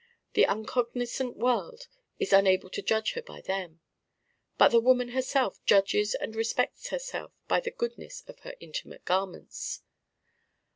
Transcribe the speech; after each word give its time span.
The 0.33 0.47
uncognizant 0.47 1.37
world 1.37 1.87
is 2.17 2.33
unable 2.33 2.71
to 2.71 2.81
judge 2.81 3.11
her 3.13 3.21
by 3.21 3.39
them. 3.41 3.81
But 4.57 4.69
the 4.69 4.79
woman 4.79 5.09
herself 5.09 5.63
judges 5.67 6.15
and 6.15 6.35
respects 6.35 6.87
herself 6.87 7.33
by 7.47 7.59
the 7.59 7.69
goodness 7.69 8.21
of 8.25 8.39
her 8.39 8.55
intimate 8.59 9.05
garments. 9.05 9.83